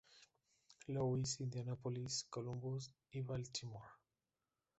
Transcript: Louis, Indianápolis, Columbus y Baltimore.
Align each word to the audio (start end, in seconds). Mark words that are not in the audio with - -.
Louis, 0.87 1.39
Indianápolis, 1.41 2.25
Columbus 2.27 2.91
y 3.11 3.21
Baltimore. 3.21 3.85